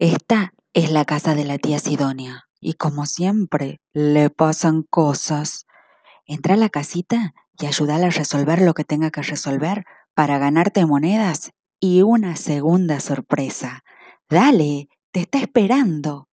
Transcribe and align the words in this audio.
Esta 0.00 0.54
es 0.72 0.90
la 0.90 1.04
casa 1.04 1.34
de 1.34 1.44
la 1.44 1.58
tía 1.58 1.78
Sidonia 1.78 2.48
y 2.58 2.72
como 2.72 3.04
siempre 3.04 3.82
le 3.92 4.30
pasan 4.30 4.82
cosas. 4.82 5.66
Entra 6.24 6.54
a 6.54 6.56
la 6.56 6.70
casita 6.70 7.34
y 7.58 7.66
ayúdala 7.66 8.06
a 8.06 8.10
resolver 8.10 8.62
lo 8.62 8.72
que 8.72 8.84
tenga 8.84 9.10
que 9.10 9.20
resolver 9.20 9.84
para 10.14 10.38
ganarte 10.38 10.86
monedas 10.86 11.50
y 11.80 12.00
una 12.00 12.36
segunda 12.36 12.98
sorpresa. 13.00 13.84
Dale, 14.30 14.88
te 15.12 15.20
está 15.20 15.38
esperando. 15.38 16.29